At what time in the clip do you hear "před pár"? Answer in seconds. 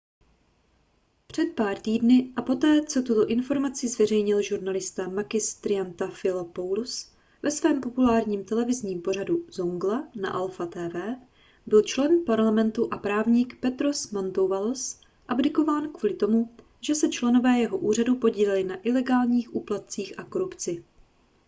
1.27-1.77